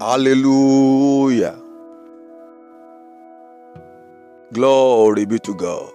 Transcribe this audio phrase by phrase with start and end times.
[0.00, 1.58] Hallelujah.
[4.52, 5.92] Glory be to God.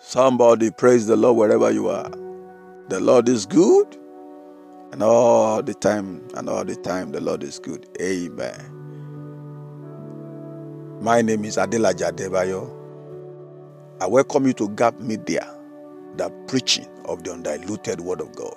[0.00, 2.10] Somebody praise the Lord wherever you are.
[2.88, 3.96] The Lord is good,
[4.92, 7.86] and all the time, and all the time, the Lord is good.
[8.00, 8.84] Amen.
[11.00, 12.74] My name is Adela Jadebayo.
[14.00, 15.46] I welcome you to Gap Media,
[16.16, 18.56] the preaching of the undiluted Word of God.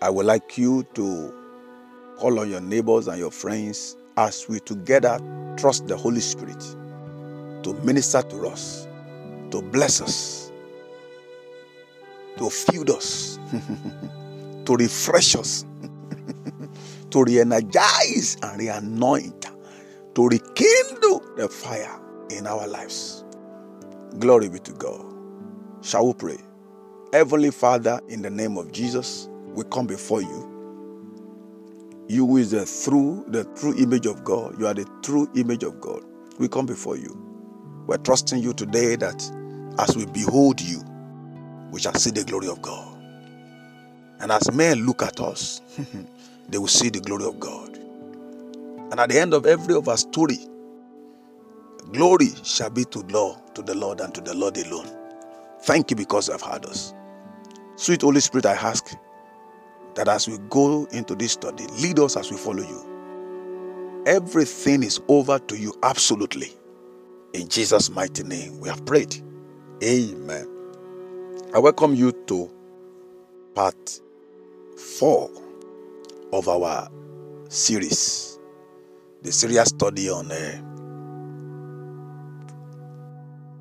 [0.00, 1.34] I would like you to
[2.18, 5.18] call on your neighbors and your friends as we together
[5.56, 6.60] trust the Holy Spirit
[7.64, 8.86] to minister to us,
[9.50, 10.52] to bless us,
[12.36, 13.40] to feed us,
[14.64, 15.64] to refresh us,
[17.10, 19.46] to re energize and re anoint,
[20.14, 23.24] to rekindle the fire in our lives.
[24.20, 25.04] Glory be to God.
[25.82, 26.38] Shall we pray?
[27.12, 30.62] Heavenly Father, in the name of Jesus, we come before you.
[32.08, 34.58] You who is the true, the true image of God.
[34.58, 36.02] You are the true image of God.
[36.38, 37.16] We come before you.
[37.86, 39.22] We're trusting you today that
[39.78, 40.82] as we behold you,
[41.70, 42.98] we shall see the glory of God.
[44.20, 45.60] And as men look at us,
[46.48, 47.76] they will see the glory of God.
[48.90, 50.38] And at the end of every of our story,
[51.92, 54.88] glory shall be to Lord, to the Lord and to the Lord alone.
[55.62, 56.94] Thank you because you have heard us.
[57.76, 58.96] Sweet Holy Spirit, I ask
[59.94, 64.02] that as we go into this study, lead us as we follow you.
[64.06, 66.52] Everything is over to you absolutely.
[67.34, 69.16] In Jesus' mighty name, we have prayed.
[69.82, 70.46] Amen.
[71.54, 72.50] I welcome you to
[73.54, 74.00] part
[74.98, 75.30] four
[76.32, 76.88] of our
[77.48, 78.38] series,
[79.22, 80.60] the serious study on uh,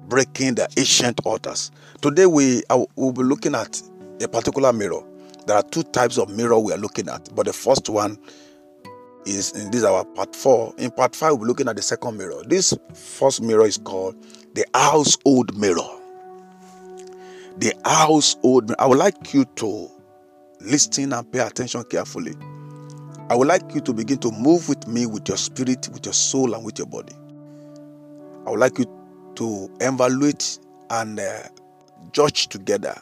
[0.07, 1.71] breaking the ancient altars.
[2.01, 2.63] Today we
[2.95, 3.81] will be looking at
[4.21, 5.03] a particular mirror.
[5.47, 8.19] There are two types of mirror we are looking at, but the first one
[9.25, 10.73] is in this our part four.
[10.77, 12.43] In part five, we're looking at the second mirror.
[12.45, 14.21] This first mirror is called
[14.55, 15.87] the household mirror.
[17.59, 18.73] The household.
[18.77, 19.89] I would like you to
[20.59, 22.33] listen and pay attention carefully.
[23.29, 26.13] I would like you to begin to move with me with your spirit, with your
[26.13, 27.15] soul, and with your body.
[28.45, 28.85] I would like you
[29.35, 31.43] to evaluate and uh,
[32.11, 32.99] judge together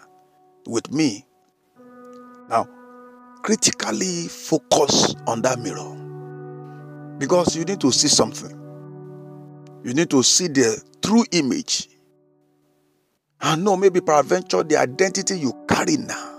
[0.67, 1.25] with me.
[2.49, 2.67] Now,
[3.41, 5.95] critically focus on that mirror
[7.17, 8.51] because you need to see something.
[9.83, 11.89] You need to see the true image.
[13.41, 16.31] And know maybe peradventure the identity you carry now.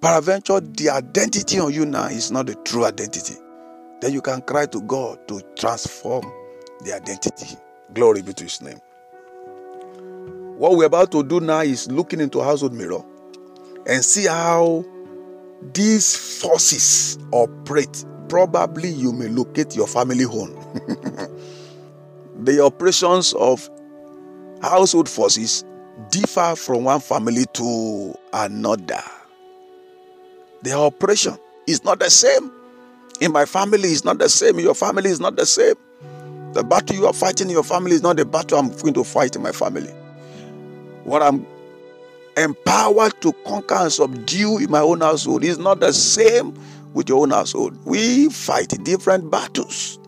[0.00, 3.34] Peradventure the identity on you now is not the true identity.
[4.00, 6.24] Then you can cry to God to transform
[6.84, 7.56] the identity.
[7.94, 8.78] Glory be to his name.
[10.58, 13.02] What we're about to do now is looking into household mirror
[13.88, 14.84] and see how
[15.72, 18.04] these forces operate.
[18.28, 20.54] Probably you may locate your family home.
[22.44, 23.68] the operations of
[24.62, 25.64] household forces
[26.10, 29.02] differ from one family to another.
[30.62, 32.52] The operation is not the same.
[33.20, 34.60] In my family, is not the same.
[34.60, 35.74] Your family, is not the same.
[36.52, 39.04] The battle you are fighting in your family is not the battle I'm going to
[39.04, 39.90] fight in my family.
[41.04, 41.46] What I'm
[42.38, 46.54] empowered to conquer and subdue in my own household is not the same
[46.94, 47.76] with your own household.
[47.84, 49.98] We fight different battles.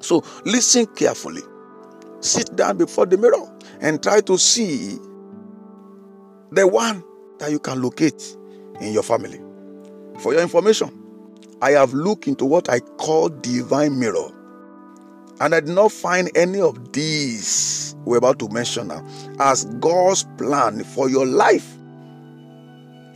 [0.00, 1.42] So listen carefully.
[2.20, 4.98] Sit down before the mirror and try to see
[6.50, 7.02] the one
[7.38, 8.36] that you can locate
[8.80, 9.40] in your family.
[10.18, 10.90] For your information,
[11.62, 14.30] I have looked into what I call divine mirror.
[15.40, 19.06] And I did not find any of these we're about to mention now
[19.38, 21.76] as God's plan for your life.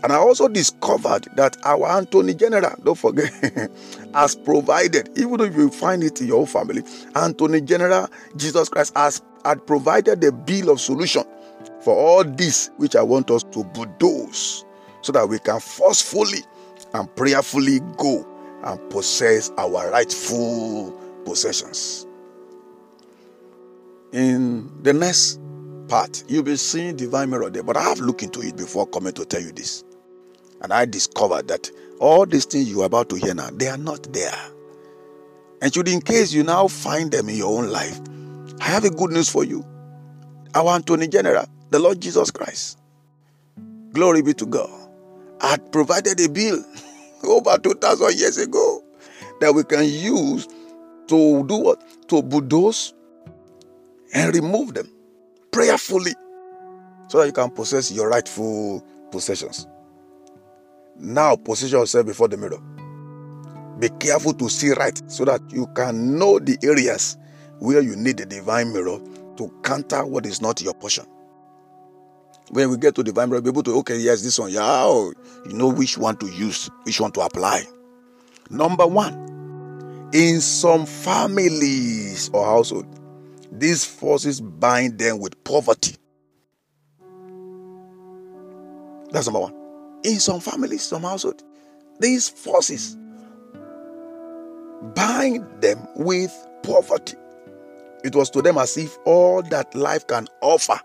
[0.02, 3.32] And I also discovered that our Attorney General, don't forget,
[4.14, 6.82] has provided, even if you find it in your family,
[7.14, 11.25] Attorney General, Jesus Christ has had provided the bill of solution
[11.80, 14.64] for all this which I want us to bulldoze
[15.00, 16.40] so that we can forcefully
[16.92, 18.26] and prayerfully go
[18.64, 20.92] and possess our rightful
[21.25, 22.03] possessions.
[24.14, 25.40] In the next
[25.88, 29.12] part, you'll be seeing divine mirror there, but I have looked into it before coming
[29.14, 29.82] to tell you this.
[30.61, 31.69] And I discovered that
[31.99, 34.32] all these things you are about to hear now, they are not there.
[35.61, 38.00] And should in case you now find them in your own life,
[38.61, 39.66] I have a good news for you.
[40.55, 42.78] Our Attorney General, the Lord Jesus Christ,
[43.90, 44.70] glory be to God,
[45.40, 46.64] had provided a bill
[47.25, 48.81] over 2,000 years ago
[49.40, 50.46] that we can use
[51.08, 51.82] to do what?
[52.11, 52.94] To bulldoze
[54.14, 54.90] and remove them
[55.50, 56.12] prayerfully
[57.08, 59.66] so that you can possess your rightful possessions.
[60.96, 62.58] Now position yourself before the mirror.
[63.78, 67.19] Be careful to see right so that you can know the areas
[67.58, 69.00] where you need the divine mirror
[69.37, 71.05] to counter what is not your portion.
[72.50, 75.12] When we get to divine mirror, be able to, okay, yes, this one, yeah, oh,
[75.46, 77.64] you know which one to use, which one to apply.
[78.50, 82.87] Number one, in some families or household,
[83.54, 85.96] these forces bind them with poverty.
[89.10, 89.54] That's number one.
[90.02, 91.42] In some families, some household,
[92.00, 92.96] these forces
[94.94, 97.16] bind them with poverty.
[98.02, 100.78] It was to them as if all that life can offer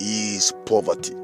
[0.00, 1.14] is poverty.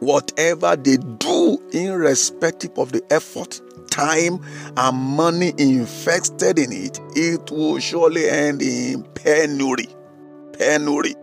[0.00, 3.60] Whatever they do, irrespective of the effort,
[3.96, 4.40] time,
[4.76, 9.88] and money invested in it, it will surely end in penury.
[10.52, 11.14] Penury.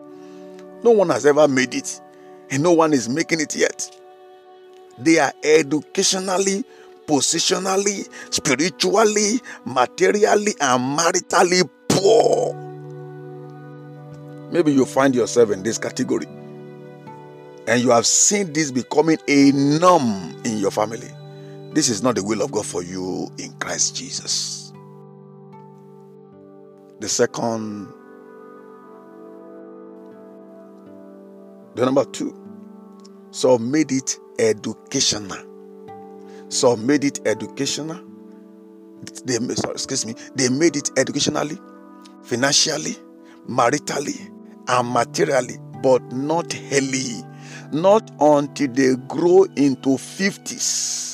[0.83, 2.01] No one has ever made it,
[2.49, 3.89] and no one is making it yet.
[4.97, 6.63] They are educationally
[7.05, 12.55] positionally, spiritually, materially, and maritally poor.
[14.51, 16.27] Maybe you find yourself in this category
[17.67, 21.09] and you have seen this becoming a norm in your family.
[21.73, 24.73] This is not the will of God for you in Christ Jesus.
[26.99, 27.91] The second,
[31.75, 32.39] the number two,
[33.31, 35.53] so made it educational
[36.53, 37.99] So made it educational.
[39.25, 40.13] They sorry, excuse me.
[40.35, 41.57] They made it educationally,
[42.21, 42.95] financially,
[43.49, 44.29] maritally,
[44.67, 47.23] and materially, but not healthy.
[47.71, 51.12] Not until they grow into 50s.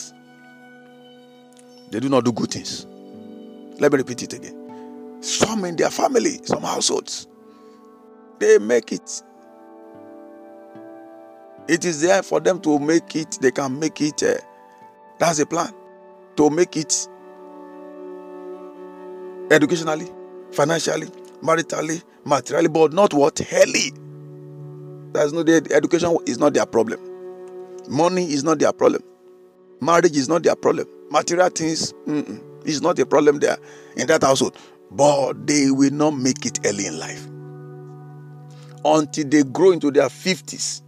[1.91, 2.85] They do not do good things.
[3.79, 4.55] Let me repeat it again.
[5.21, 7.27] Some in their family, some households,
[8.39, 9.23] they make it.
[11.67, 13.37] It is there for them to make it.
[13.41, 14.23] They can make it.
[14.23, 14.35] Uh,
[15.19, 15.73] that's the plan
[16.37, 17.07] to make it
[19.51, 20.07] educationally,
[20.51, 21.07] financially,
[21.43, 23.37] maritally, materially, but not what?
[23.39, 23.91] Helly.
[25.11, 26.99] That's no the education is not their problem.
[27.89, 29.03] Money is not their problem.
[29.81, 30.87] Marriage is not their problem.
[31.09, 31.93] Material things
[32.65, 33.57] is not a problem there
[33.95, 34.55] in that household.
[34.91, 37.27] But they will not make it early in life.
[38.85, 40.81] Until they grow into their 50s,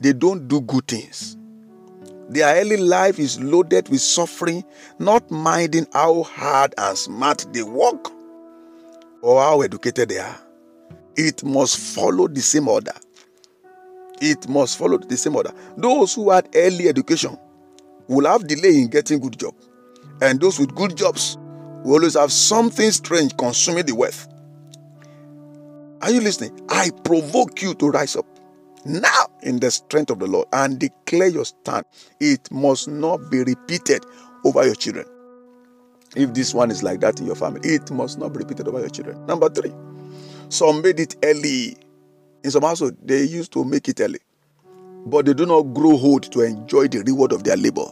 [0.00, 1.36] they don't do good things.
[2.28, 4.64] Their early life is loaded with suffering,
[4.98, 8.10] not minding how hard and smart they work
[9.22, 10.38] or how educated they are.
[11.16, 12.92] It must follow the same order.
[14.20, 15.52] It must follow the same order.
[15.76, 17.38] Those who had early education
[18.08, 19.54] will have delay in getting good job,
[20.20, 21.36] and those with good jobs
[21.84, 24.26] will always have something strange consuming the wealth.
[26.02, 26.60] Are you listening?
[26.68, 28.26] I provoke you to rise up
[28.84, 31.84] now in the strength of the Lord and declare your stand.
[32.20, 34.04] It must not be repeated
[34.44, 35.06] over your children.
[36.16, 38.80] If this one is like that in your family, it must not be repeated over
[38.80, 39.26] your children.
[39.26, 39.72] Number three,
[40.48, 41.76] some made it early.
[42.44, 44.20] In some households, they used to make it early,
[45.10, 47.86] but they do not grow old to enjoy the reward of their labor.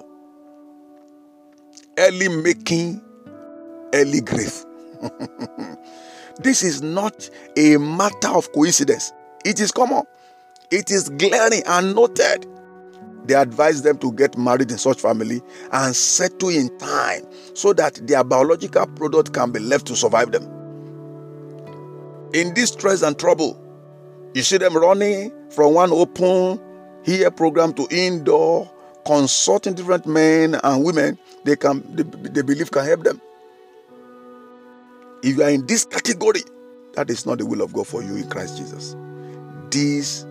[1.98, 3.00] Early making,
[3.94, 4.64] early grave.
[6.40, 9.12] this is not a matter of coincidence,
[9.44, 10.04] it is common.
[10.70, 12.46] It is glaring and noted.
[13.26, 17.22] They advise them to get married in such family and settle in time
[17.54, 20.44] so that their biological product can be left to survive them.
[22.34, 23.60] In distress and trouble,
[24.34, 26.60] you see them running from one open
[27.06, 28.70] here program to indoor,
[29.06, 33.20] consulting different men and women they can they, they believe can help them.
[35.22, 36.42] If you are in this category,
[36.94, 38.96] that is not the will of God for you in Christ Jesus.
[39.70, 40.26] These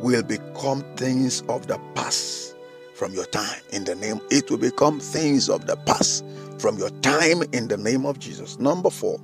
[0.00, 2.56] will become things of the past
[2.94, 6.24] from your time in the name it will become things of the past
[6.58, 9.20] from your time in the name of jesus number four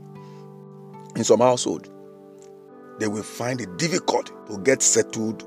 [1.17, 1.89] in some household
[3.01, 5.43] they will find it difficult to get settled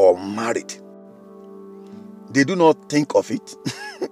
[0.00, 0.74] or married
[2.30, 3.56] they do not think of it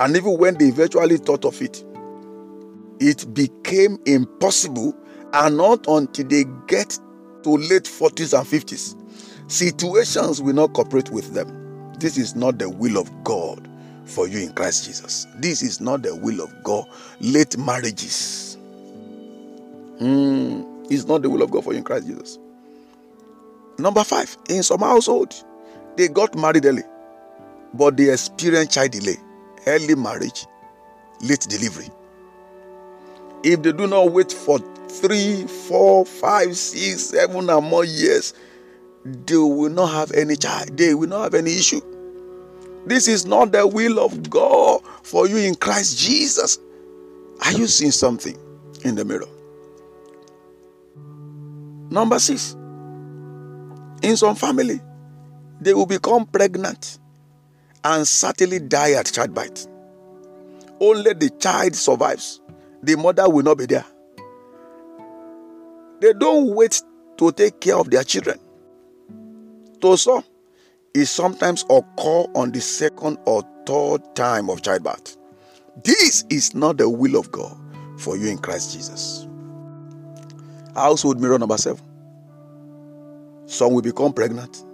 [0.00, 1.84] and even when they eventually thought of it
[3.00, 4.94] it became impossible
[5.32, 6.98] and not until they get
[7.42, 8.96] to late 40s and 50s
[9.50, 11.92] Situations will not cooperate with them.
[11.98, 13.68] This is not the will of God
[14.04, 15.26] for you in Christ Jesus.
[15.40, 16.86] This is not the will of God.
[17.18, 18.56] Late marriages.
[20.00, 22.38] Mm, it's not the will of God for you in Christ Jesus.
[23.80, 25.34] Number five, in some household,
[25.96, 26.82] they got married early,
[27.74, 29.16] but they experienced child delay,
[29.66, 30.46] early marriage,
[31.22, 31.88] late delivery.
[33.42, 34.58] If they do not wait for
[34.88, 38.34] three, four, five, six, seven, and more years,
[39.04, 41.80] they will not have any child, they will not have any issue.
[42.86, 46.58] This is not the will of God for you in Christ Jesus.
[47.44, 48.38] Are you seeing something
[48.84, 49.28] in the mirror?
[51.90, 52.56] Number six,
[54.02, 54.80] in some family,
[55.60, 56.98] they will become pregnant
[57.84, 59.66] and certainly die at childbirth.
[60.80, 62.40] Only the child survives,
[62.82, 63.84] the mother will not be there.
[66.00, 66.82] They don't wait
[67.18, 68.38] to take care of their children.
[69.82, 70.24] To some,
[70.94, 75.16] it sometimes occur on the second or third time of childbirth.
[75.84, 77.56] This is not the will of God
[77.98, 79.26] for you in Christ Jesus.
[80.74, 81.89] Household mirror number seven.
[83.50, 84.64] Some will become pregnant,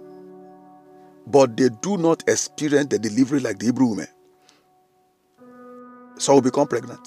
[1.25, 4.07] but they do not experience the delivery like the Hebrew women.
[6.19, 6.99] Some will become pregnant,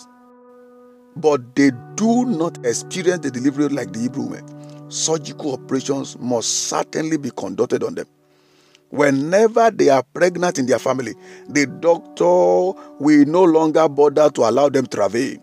[1.14, 4.90] but they do not experience the delivery like the Hebrew women.
[4.90, 8.06] Surgical operations must certainly be conducted on them.
[8.88, 11.14] Whenever they are pregnant in their family,
[11.48, 12.24] the doctor
[12.98, 15.36] will no longer bother to allow them to travel.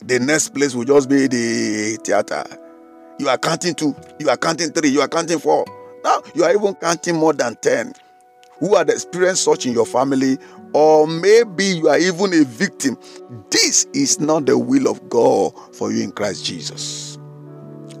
[0.00, 2.44] The next place will just be the theater.
[3.22, 5.64] You are counting two, you are counting three, you are counting four.
[6.02, 7.94] Now you are even counting more than ten.
[8.58, 10.38] Who had experienced such in your family,
[10.72, 12.98] or maybe you are even a victim.
[13.48, 17.16] This is not the will of God for you in Christ Jesus.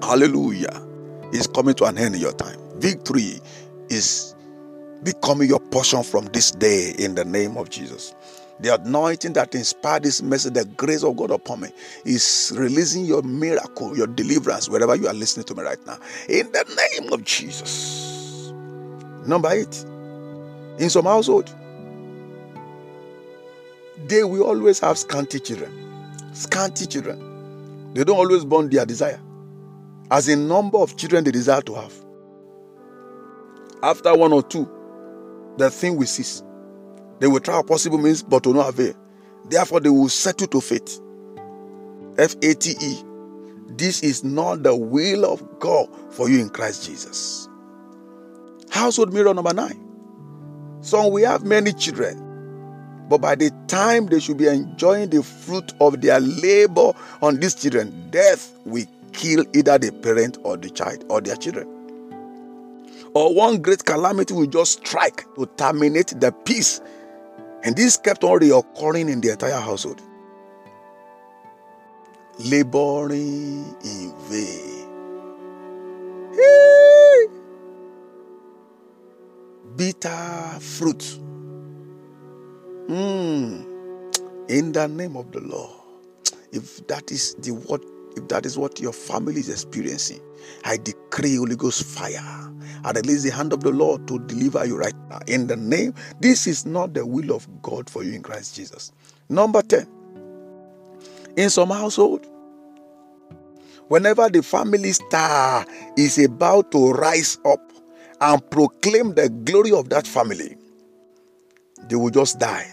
[0.02, 0.82] Hallelujah.
[1.32, 2.58] It's coming to an end in your time.
[2.80, 3.38] Victory
[3.90, 4.34] is
[5.04, 8.12] becoming your portion from this day in the name of Jesus.
[8.62, 11.68] The anointing that inspired this message, the grace of God upon me,
[12.04, 15.98] is releasing your miracle, your deliverance, wherever you are listening to me right now.
[16.28, 18.52] In the name of Jesus.
[19.26, 19.84] Number eight,
[20.78, 21.52] in some household,
[24.06, 25.72] they will always have scanty children.
[26.32, 27.92] Scanty children.
[27.94, 29.20] They don't always born their desire.
[30.10, 31.92] As a number of children they desire to have.
[33.82, 34.68] After one or two,
[35.56, 36.44] the thing will cease.
[37.22, 38.94] They will try possible means, but to no avail.
[39.48, 40.98] Therefore, they will settle to fate.
[42.18, 43.04] F A T E.
[43.76, 47.48] This is not the will of God for you in Christ Jesus.
[48.70, 49.78] Household mirror number nine.
[50.80, 52.18] So we have many children,
[53.08, 57.54] but by the time they should be enjoying the fruit of their labor on these
[57.54, 61.68] children, death will kill either the parent or the child or their children
[63.14, 66.80] or one great calamity will just strike to terminate the peace.
[67.64, 70.02] And this kept on reoccurring in the entire household.
[72.38, 74.88] Laboring in vain.
[76.34, 77.26] Hey!
[79.76, 81.18] Bitter fruit.
[82.88, 83.66] Mm.
[84.48, 85.70] In the name of the Lord.
[86.50, 87.82] If that is the what
[88.16, 90.20] if that is what your family is experiencing,
[90.64, 92.50] I decree Holy Ghost fire.
[92.84, 95.20] I release the hand of the Lord to deliver you right now.
[95.26, 98.92] In the name, this is not the will of God for you in Christ Jesus.
[99.28, 99.86] Number 10.
[101.36, 102.26] In some household,
[103.88, 105.64] whenever the family star
[105.96, 107.60] is about to rise up
[108.20, 110.56] and proclaim the glory of that family,
[111.88, 112.66] they will just die,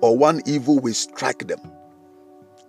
[0.00, 1.60] or one evil will strike them.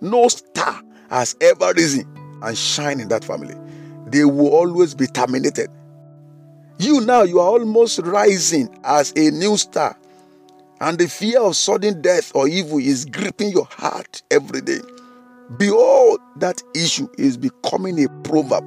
[0.00, 2.06] No star has ever risen
[2.42, 3.54] and shine in that family.
[4.06, 5.70] They will always be terminated.
[6.78, 9.96] You now, you are almost rising as a new star,
[10.80, 14.80] and the fear of sudden death or evil is gripping your heart every day.
[15.58, 18.64] Behold, that issue is becoming a proverb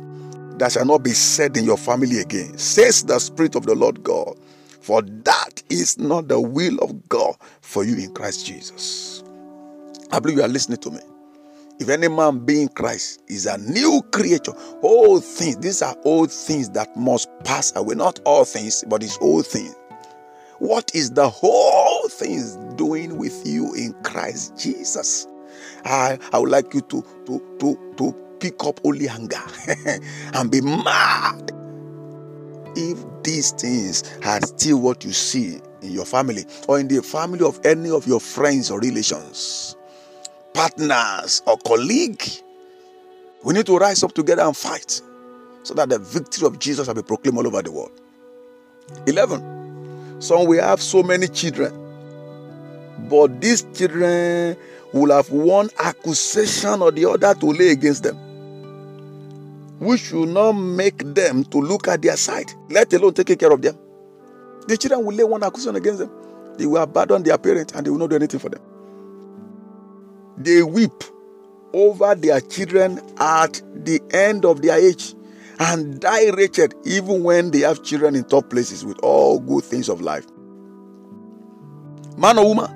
[0.60, 4.04] that shall not be said in your family again, says the Spirit of the Lord
[4.04, 4.38] God.
[4.82, 9.24] For that is not the will of God for you in Christ Jesus.
[10.12, 11.00] I believe you are listening to me.
[11.78, 16.26] If any man be in Christ is a new creature, all things, these are all
[16.26, 17.96] things that must pass away.
[17.96, 19.76] Not all things, but it's all things.
[20.60, 25.28] What is the whole things doing with you in Christ Jesus?
[25.84, 29.44] I, I would like you to, to, to, to pick up only anger
[30.34, 31.52] and be mad.
[32.78, 37.46] If these things are still what you see in your family or in the family
[37.46, 39.76] of any of your friends or relations,
[40.56, 42.24] partners or colleague.
[43.44, 45.02] We need to rise up together and fight
[45.64, 47.92] so that the victory of Jesus will be proclaimed all over the world.
[49.06, 50.22] 11.
[50.22, 51.74] So we have so many children,
[53.10, 54.56] but these children
[54.94, 58.18] will have one accusation or the other to lay against them.
[59.80, 63.62] We should not make them to look at their side, let alone taking care of
[63.62, 63.78] them.
[64.68, 66.12] The children will lay one accusation against them.
[66.58, 68.62] They will abandon their parents and they will not do anything for them.
[70.38, 71.04] They weep
[71.74, 75.14] over their children at the end of their age
[75.60, 79.90] and die wretched even when they have children in top places with all good things
[79.90, 80.26] of life.
[82.18, 82.72] Man or woman?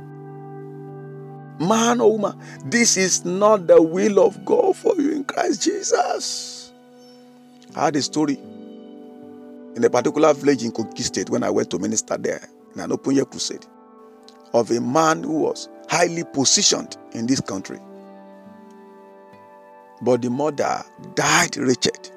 [1.60, 2.40] Man or woman?
[2.66, 6.74] This is not the will of God for you in Christ Jesus.
[7.76, 8.38] I had a story
[9.76, 12.92] in a particular village in Kogi State when I went to minister there in an
[12.92, 13.66] open year crusade
[14.54, 17.80] of a man who was highly positioned in this country.
[20.02, 20.84] But the mother
[21.16, 22.12] died wretched.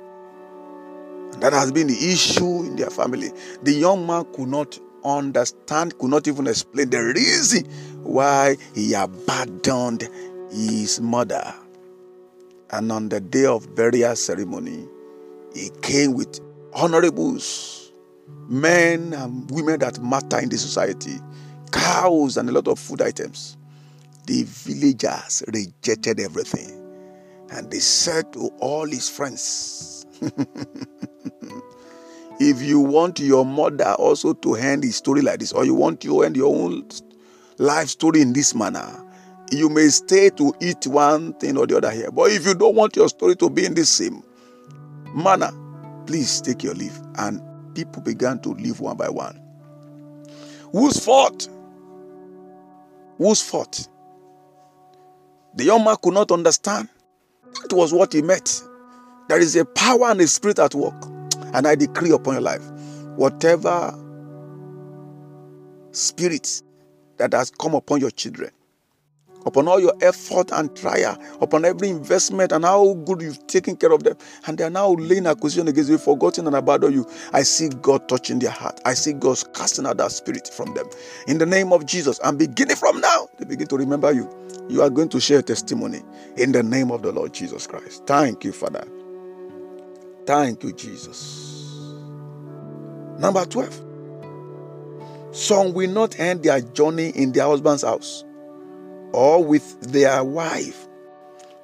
[1.32, 3.32] And that has been the issue in their family.
[3.62, 7.64] The young man could not understand, could not even explain the reason
[8.04, 10.08] why he abandoned
[10.50, 11.54] his mother.
[12.70, 14.86] And on the day of burial ceremony,
[15.54, 16.40] he came with
[16.74, 17.92] honorables,
[18.48, 21.18] men and women that matter in the society,
[21.70, 23.56] cows and a lot of food items.
[24.26, 26.78] The villagers rejected everything.
[27.50, 30.06] And they said to all his friends,
[32.40, 36.00] if you want your mother also to end his story like this, or you want
[36.02, 36.88] to end your own
[37.58, 39.04] life story in this manner,
[39.50, 42.10] you may stay to eat one thing or the other here.
[42.10, 44.22] But if you don't want your story to be in the same
[45.14, 45.50] manner,
[46.06, 46.98] please take your leave.
[47.16, 47.42] And
[47.74, 49.38] people began to leave one by one.
[50.72, 51.48] Whose fault?
[53.18, 53.88] Whose fault?
[55.54, 56.88] The young man could not understand.
[57.62, 58.62] That was what he meant.
[59.28, 60.94] There is a power and a spirit at work.
[61.54, 62.62] And I decree upon your life
[63.16, 63.94] whatever
[65.92, 66.62] spirit
[67.18, 68.50] that has come upon your children,
[69.44, 73.92] upon all your effort and trial, upon every investment and how good you've taken care
[73.92, 74.16] of them,
[74.46, 77.06] and they are now laying accusation against you, forgotten and abandoned you.
[77.34, 78.80] I see God touching their heart.
[78.86, 80.88] I see God casting out that spirit from them.
[81.26, 84.30] In the name of Jesus, and beginning from now, they begin to remember you
[84.72, 86.00] you are going to share testimony
[86.38, 88.06] in the name of the Lord Jesus Christ.
[88.06, 88.86] Thank you, Father.
[90.24, 91.68] Thank you, Jesus.
[93.18, 93.82] Number 12.
[95.32, 98.24] Some will not end their journey in their husband's house
[99.12, 100.88] or with their wife.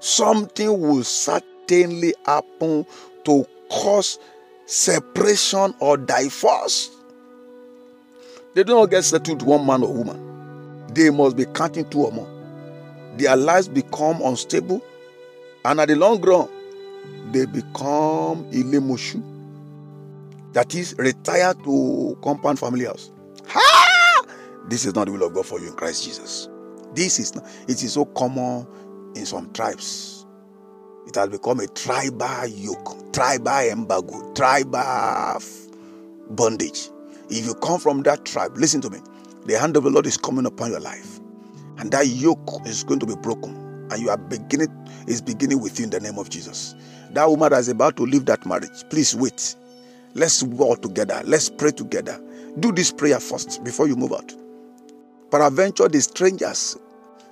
[0.01, 2.85] Something will certainly happen
[3.25, 4.19] to cause
[4.67, 6.91] separation or divorce.
[8.55, 10.87] They do not get settled one man or woman.
[10.93, 12.38] They must be counting two or more
[13.19, 14.83] their lives become unstable,
[15.65, 16.49] and at the long run,
[17.33, 19.23] they become ilemoshu.
[20.53, 23.11] That is, retire to compound family house.
[23.49, 24.25] Ha!
[24.69, 26.49] This is not the will of God for you in Christ Jesus.
[26.95, 28.67] This is not, it is so common
[29.15, 30.27] in some tribes.
[31.07, 35.41] It has become a tribal yoke, tribal embargo, tribal
[36.31, 36.91] bondage.
[37.31, 38.99] If you come from that tribe, listen to me.
[39.47, 41.18] The hand of the Lord is coming upon your life
[41.79, 43.55] and that yoke is going to be broken.
[43.91, 44.69] And you are beginning
[45.07, 46.75] is beginning with you in the name of jesus.
[47.13, 49.57] That woman that is about to leave that marriage please wait.
[50.15, 51.23] Let's walk together.
[51.25, 52.21] Let's pray together.
[52.59, 54.35] Do this prayer first before you move out.
[55.31, 56.77] Peradventure the strangers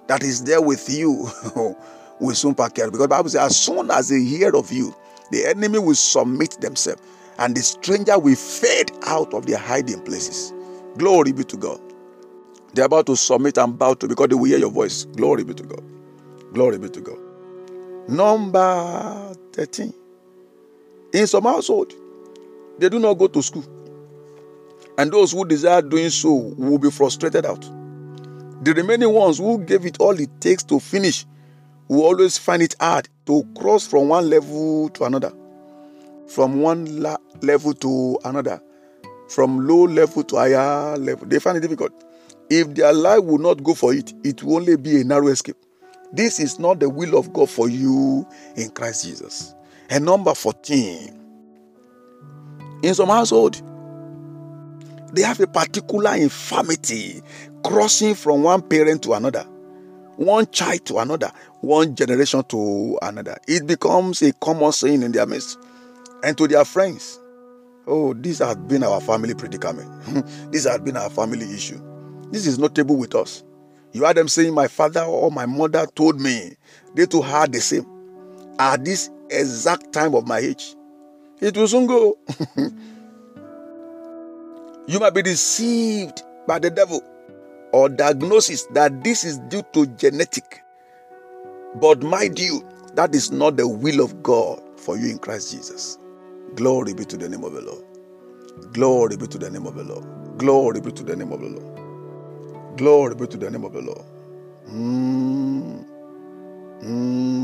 [0.07, 1.29] that is there with you
[2.21, 4.95] will soon pack out because bible says as soon as they hear of you
[5.33, 7.03] the enemy will submit themselves
[7.39, 10.53] and the stranger will fade out of their hiding places.
[10.97, 11.81] Glory be to god
[12.77, 15.05] they're about to submit and bow to because they will hear your voice.
[15.17, 15.83] Glory be to God.
[16.53, 17.19] Glory be to God.
[18.09, 19.93] Number 13.
[21.15, 21.95] In some household,
[22.79, 23.65] they do not go to school.
[24.99, 27.63] And those who desire doing so will be frustrated out.
[28.63, 31.25] The remaining ones who gave it all it takes to finish
[31.89, 35.33] will always find it hard to cross from one level to another,
[36.29, 38.61] from one la- level to another,
[39.29, 41.27] from low level to higher level.
[41.27, 41.93] They find it difficult.
[42.49, 45.57] If their life will not go for it, it will only be a narrow escape.
[46.13, 49.55] This is not the will of God for you in Christ Jesus.
[49.91, 51.21] And number 14,
[52.83, 53.61] in some household,
[55.13, 57.23] they have a particular infirmity
[57.65, 59.43] crossing from one parent to another,
[60.17, 63.37] one child to another, one generation to another.
[63.49, 65.59] It becomes a common saying in their midst
[66.23, 67.21] and to their friends.
[67.87, 69.89] Oh, this has been our family predicament.
[70.53, 71.81] this has been our family issue.
[72.31, 73.45] This is notable with us.
[73.93, 76.57] You heard them saying, My father or my mother told me.
[76.95, 77.87] They too had the same.
[78.59, 80.75] At this exact time of my age.
[81.41, 82.19] It will soon go.
[84.87, 87.03] you might be deceived by the devil
[87.73, 90.63] or diagnosis that this is due to genetic.
[91.77, 95.99] But mind you, that is not the will of God for you in Christ Jesus.
[96.55, 97.85] Glory be to the name of the Lord.
[98.73, 100.07] Glory be to the name of the Lord.
[100.39, 101.86] Glory be to the name of the Lord.
[102.77, 104.05] Glory be to the name of the Lord.
[104.69, 105.85] Mm.
[106.83, 107.41] Mm,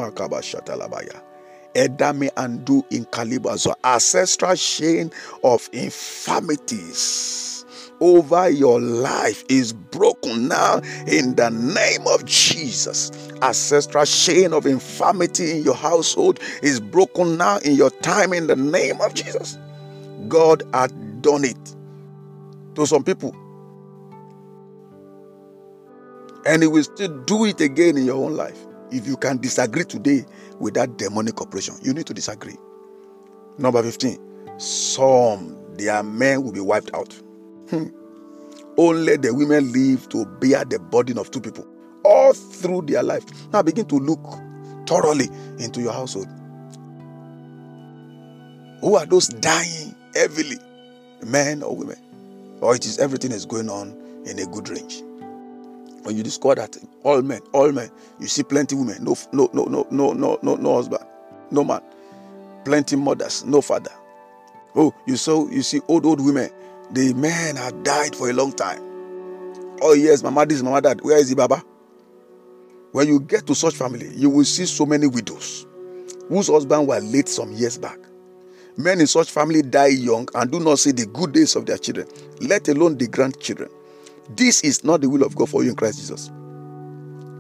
[1.75, 2.31] Edame
[2.65, 3.59] do in.
[3.59, 5.11] So ancestral chain
[5.43, 7.65] of infirmities
[8.01, 13.11] over your life is broken now in the name of Jesus.
[13.41, 18.57] Ancestral chain of infirmity in your household is broken now in your time in the
[18.57, 19.57] name of Jesus.
[20.29, 21.77] God had done it
[22.75, 23.35] to some people.
[26.47, 28.59] And He will still do it again in your own life.
[28.91, 30.25] If you can disagree today
[30.59, 32.57] with that demonic operation, you need to disagree.
[33.59, 34.59] Number 15.
[34.59, 37.13] Some their men will be wiped out.
[37.71, 37.89] Hmm.
[38.77, 41.67] Only the women live to bear the burden of two people
[42.05, 43.25] all through their life.
[43.53, 44.21] Now begin to look
[44.87, 45.29] thoroughly
[45.59, 46.29] into your household.
[48.81, 50.59] Who are those dying heavily?
[51.25, 51.99] Men or women?
[52.61, 53.91] Or it is everything is going on
[54.27, 55.03] in a good range.
[56.03, 59.65] When you discover that all men, all men, you see plenty women, no, no, no,
[59.65, 61.05] no, no, no, no, no husband,
[61.51, 61.81] no man,
[62.65, 63.93] plenty mothers, no father.
[64.75, 66.51] Oh, you saw, you see old, old women,
[66.91, 68.83] the men have died for a long time.
[69.81, 71.03] Oh yes, mama this, mama that.
[71.03, 71.63] Where is the baba?
[72.93, 75.67] When you get to such family, you will see so many widows
[76.29, 77.99] whose husband were late some years back.
[78.77, 81.79] Men in such family die young and do not see the good days of their
[81.79, 82.07] children,
[82.41, 83.71] let alone the grandchildren.
[84.31, 86.31] This is not the will of God for you in Christ Jesus.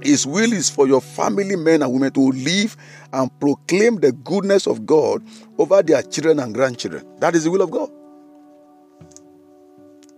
[0.03, 2.77] His will is for your family men and women to live
[3.13, 5.23] and proclaim the goodness of God
[5.59, 7.07] over their children and grandchildren.
[7.21, 7.91] That is the will of God.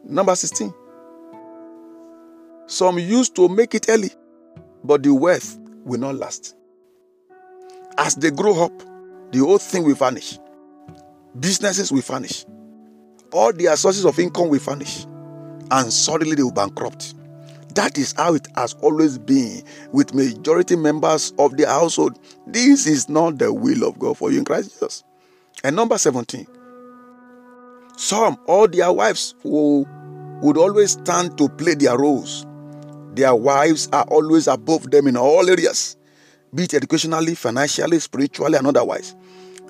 [0.04, 0.72] Number 16.
[2.66, 4.10] Some used to make it early,
[4.82, 6.56] but the wealth will not last.
[7.98, 8.72] As they grow up,
[9.32, 10.38] the whole thing will vanish.
[11.38, 12.46] Businesses will vanish.
[13.32, 15.06] All their sources of income will vanish.
[15.70, 17.14] And suddenly they will bankrupt.
[17.74, 22.18] That is how it has always been with majority members of the household.
[22.46, 25.02] This is not the will of God for you in Christ Jesus.
[25.64, 26.46] And number 17.
[27.96, 29.86] Some, all their wives who
[30.40, 32.46] would always stand to play their roles.
[33.14, 35.96] Their wives are always above them in all areas,
[36.54, 39.14] be it educationally, financially, spiritually, and otherwise.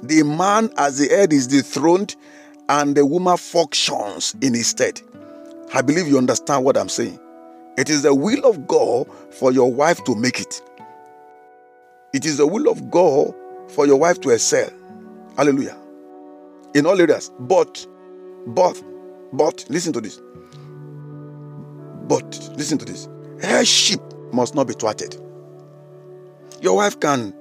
[0.03, 2.17] The man as the head is dethroned
[2.69, 5.01] and the woman functions in his stead.
[5.75, 7.19] I believe you understand what I'm saying.
[7.77, 10.63] It is the will of God for your wife to make it.
[12.13, 13.35] It is the will of God
[13.73, 14.71] for your wife to excel.
[15.37, 15.77] Hallelujah.
[16.75, 17.33] In all areas.
[17.41, 17.85] But,
[18.47, 18.81] but,
[19.33, 20.21] but, listen to this.
[22.07, 23.09] But, listen to this.
[23.43, 24.01] Her sheep
[24.33, 25.21] must not be thwarted.
[26.61, 27.35] Your wife can,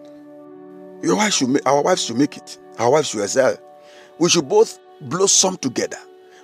[1.04, 2.58] your wife should make, our wives should make it.
[2.80, 3.58] Our wives should excel.
[4.18, 6.00] We should both blossom together.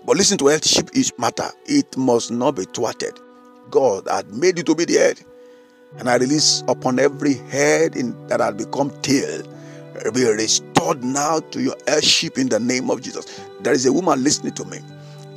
[0.09, 1.51] But listen to headship is matter.
[1.67, 3.19] It must not be thwarted.
[3.69, 5.19] God had made you to be the head.
[5.99, 9.43] And I release upon every head in, that had become tail,
[10.11, 13.39] be restored now to your headship in the name of Jesus.
[13.59, 14.79] There is a woman listening to me.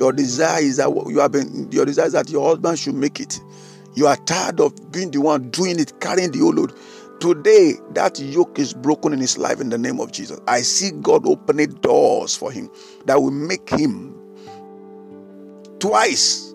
[0.00, 3.20] Your desire is that you have been, your desire is that your husband should make
[3.20, 3.42] it.
[3.94, 6.72] You are tired of being the one doing it, carrying the whole load.
[7.20, 10.40] Today, that yoke is broken in his life in the name of Jesus.
[10.48, 12.70] I see God opening doors for him
[13.04, 14.21] that will make him
[15.82, 16.54] twice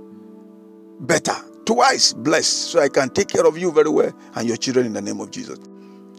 [1.02, 1.36] better
[1.66, 4.94] twice blessed so I can take care of you very well and your children in
[4.94, 5.60] the name of Jesus.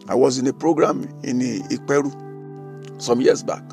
[0.07, 3.63] I was in a program in Ikperu some years back,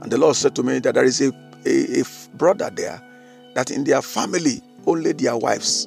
[0.00, 1.30] and the Lord said to me that there is a,
[1.66, 2.04] a, a
[2.38, 3.02] brother there
[3.54, 5.86] that in their family only their wives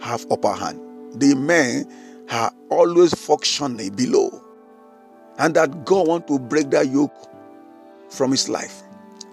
[0.00, 0.80] have upper hand.
[1.20, 1.86] The men
[2.30, 4.42] are always functioning below,
[5.38, 7.14] and that God want to break that yoke
[8.08, 8.82] from his life.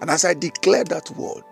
[0.02, 1.44] And as I declare that word,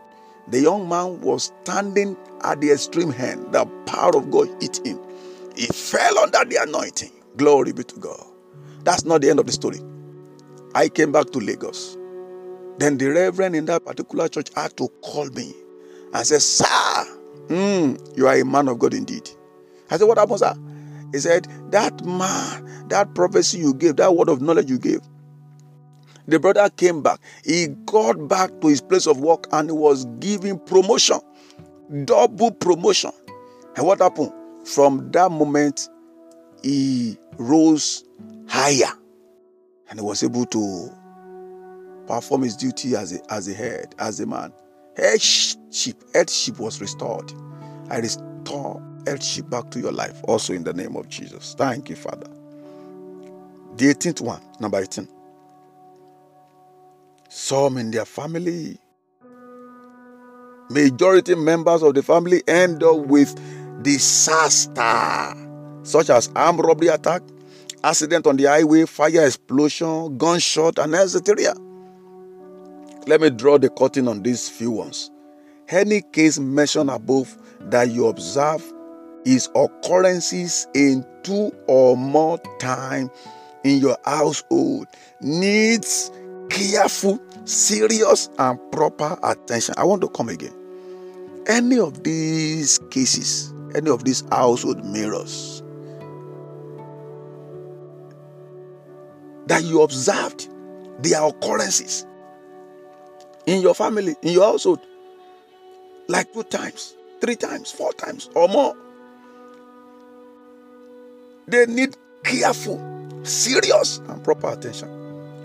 [0.51, 3.53] the young man was standing at the extreme hand.
[3.53, 4.99] The power of God hit him.
[5.57, 7.13] He fell under the anointing.
[7.37, 8.25] Glory be to God.
[8.85, 9.81] That's not the end of the story.
[10.75, 11.97] I came back to Lagos.
[12.79, 15.55] Then the reverend in that particular church had to call me
[16.15, 16.67] and say, Sir,
[17.49, 19.29] mm, you are a man of God indeed.
[19.91, 20.55] I said, What happened, sir?
[21.13, 25.01] He said, That man, that prophecy you gave, that word of knowledge you gave,
[26.27, 27.21] the brother came back.
[27.45, 31.21] He got back to his place of work and he was given promotion,
[32.05, 33.13] double promotion.
[33.77, 34.33] And what happened?
[34.65, 35.89] From that moment,
[36.63, 38.05] he rose
[38.49, 38.93] higher
[39.89, 40.91] and he was able to
[42.07, 44.53] perform his duty as a, as a head, as a man.
[44.97, 47.33] Headship, headship was restored.
[47.89, 51.55] I restore headship back to your life also in the name of Jesus.
[51.57, 52.27] Thank you, Father.
[53.77, 55.09] The 18th one, number 18.
[57.33, 58.77] Some in their family,
[60.69, 63.33] majority members of the family end up with
[63.83, 65.33] disaster,
[65.85, 67.23] such as armed robbery attack,
[67.85, 71.55] accident on the highway, fire explosion, gunshot, and etc.
[73.07, 75.13] Let me draw the curtain on these few ones.
[75.69, 77.39] Any case mentioned above
[77.71, 78.61] that you observe
[79.25, 83.09] is occurrences in two or more time
[83.63, 84.89] in your household
[85.21, 86.11] needs
[86.51, 89.75] careful, serious, and proper attention.
[89.79, 90.55] I want to come again.
[91.47, 95.63] Any of these cases, any of these household mirrors
[99.47, 100.49] that you observed,
[101.03, 102.05] their occurrences
[103.47, 104.81] in your family, in your household,
[106.09, 108.77] like two times, three times, four times, or more.
[111.49, 112.79] They need careful,
[113.25, 115.00] serious, and proper attention.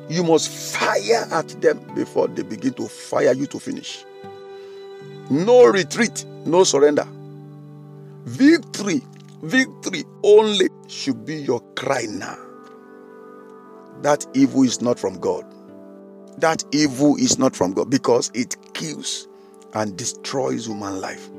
[0.09, 4.05] You must fire at them before they begin to fire you to finish.
[5.29, 7.07] No retreat, no surrender.
[8.25, 9.01] Victory,
[9.41, 12.37] victory only should be your cry now.
[14.01, 15.45] That evil is not from God.
[16.37, 19.27] That evil is not from God because it kills
[19.73, 21.29] and destroys human life.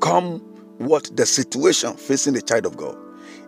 [0.00, 0.38] Come
[0.78, 2.96] what the situation facing the child of God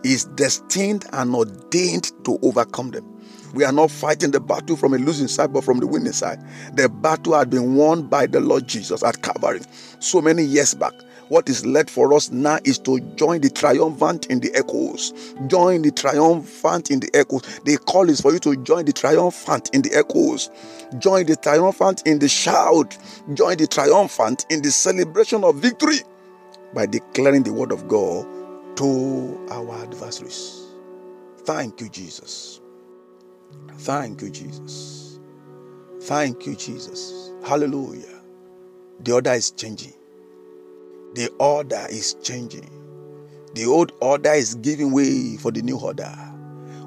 [0.03, 3.16] is destined and ordained to overcome them.
[3.53, 6.39] We are not fighting the battle from a losing side, but from the winning side.
[6.73, 9.61] The battle had been won by the Lord Jesus at Calvary
[9.99, 10.93] so many years back.
[11.29, 15.11] What is left for us now is to join the triumphant in the echoes.
[15.47, 17.41] Join the triumphant in the echoes.
[17.65, 20.49] The call is for you to join the triumphant in the echoes.
[20.99, 22.97] Join the triumphant in the shout.
[23.33, 25.97] Join the triumphant in the celebration of victory
[26.73, 28.25] by declaring the word of God
[28.77, 30.63] to our adversaries.
[31.39, 32.61] Thank you, Jesus.
[33.79, 35.19] Thank you, Jesus.
[36.01, 37.31] Thank you, Jesus.
[37.43, 38.21] Hallelujah.
[39.03, 39.93] The order is changing.
[41.13, 42.69] The order is changing.
[43.53, 46.13] The old order is giving way for the new order.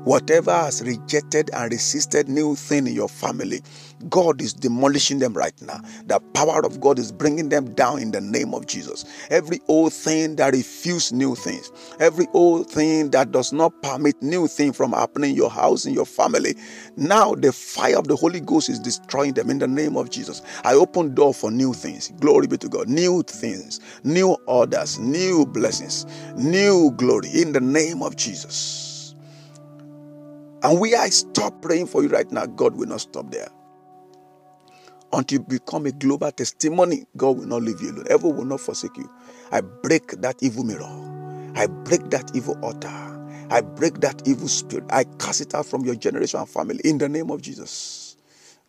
[0.05, 3.61] Whatever has rejected and resisted new thing in your family,
[4.09, 5.79] God is demolishing them right now.
[6.07, 9.05] The power of God is bringing them down in the name of Jesus.
[9.29, 14.49] Every old thing that refuses new things, every old thing that does not permit new
[14.49, 16.55] thing from happening in your house, in your family,
[16.97, 20.41] now the fire of the Holy Ghost is destroying them in the name of Jesus.
[20.65, 22.11] I open door for new things.
[22.21, 22.89] Glory be to God.
[22.89, 28.90] New things, new orders, new blessings, new glory in the name of Jesus.
[30.63, 33.49] And we I stop praying for you right now, God will not stop there.
[35.13, 38.07] Until you become a global testimony, God will not leave you alone.
[38.11, 39.11] Ever will not forsake you.
[39.51, 41.53] I break that evil mirror.
[41.57, 42.89] I break that evil altar.
[43.51, 44.85] I break that evil spirit.
[44.91, 48.17] I cast it out from your generation and family in the name of Jesus.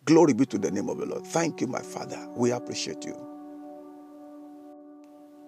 [0.06, 1.28] Glory be to the name of the Lord.
[1.28, 2.28] Thank you, my Father.
[2.36, 3.31] We appreciate you.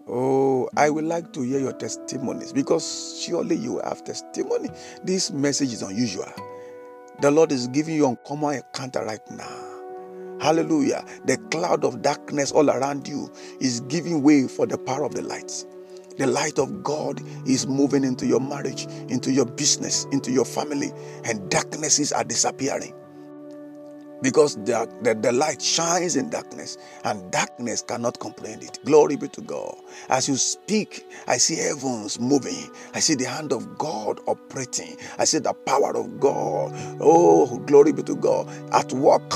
[0.05, 4.69] Oh, I would like to hear your testimonies because surely you have testimony.
[5.03, 6.31] This message is unusual.
[7.21, 10.39] The Lord is giving you uncommon encounter right now.
[10.41, 11.05] Hallelujah.
[11.23, 15.21] The cloud of darkness all around you is giving way for the power of the
[15.21, 15.65] light.
[16.17, 20.91] The light of God is moving into your marriage, into your business, into your family,
[21.23, 22.93] and darknesses are disappearing
[24.23, 28.79] because the, the, the, light shines in darkness and darkness cannot comprehend it.
[28.85, 29.75] Glory be to God.
[30.09, 32.71] As you speak, I see heavens moving.
[32.95, 34.95] I see the hand of God operating.
[35.19, 36.71] I see the power of God.
[37.01, 39.33] Oh, glory be to God at work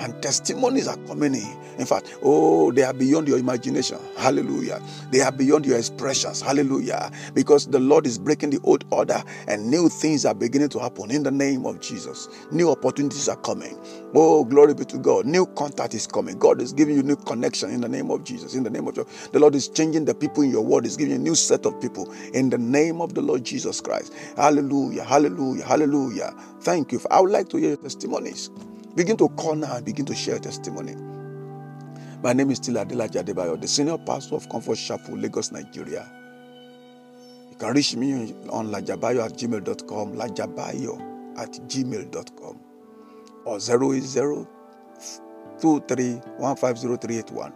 [0.00, 1.60] and testimonies are coming in.
[1.78, 3.98] In fact, oh, they are beyond your imagination.
[4.16, 4.82] Hallelujah.
[5.10, 6.40] They are beyond your expressions.
[6.40, 7.10] Hallelujah.
[7.34, 11.10] Because the Lord is breaking the old order and new things are beginning to happen
[11.10, 12.28] in the name of Jesus.
[12.50, 13.78] New opportunities are coming.
[14.14, 15.26] Oh, glory be to God.
[15.26, 16.38] New contact is coming.
[16.38, 18.54] God is giving you new connection in the name of Jesus.
[18.54, 19.28] In the name of Jesus.
[19.28, 20.84] The Lord is changing the people in your world.
[20.84, 23.80] Is giving you a new set of people in the name of the Lord Jesus
[23.80, 24.12] Christ.
[24.36, 25.04] Hallelujah.
[25.04, 25.64] Hallelujah.
[25.64, 26.34] Hallelujah.
[26.60, 27.00] Thank you.
[27.10, 28.50] I would like to hear your testimonies.
[28.96, 30.96] Begin to call now and begin to share testimony.
[32.22, 36.10] My name is still Adela Jadebayo, the senior pastor of Comfort Chapel, Lagos, Nigeria.
[37.50, 40.98] You can reach me on lajabayo at gmail.com, lajabayo
[41.38, 42.58] at gmail.com,
[43.44, 44.46] or 080
[45.60, 47.52] 23150381,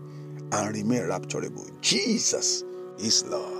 [0.53, 1.69] and remain rapturable.
[1.83, 2.65] Jesus
[2.99, 3.56] is Lord.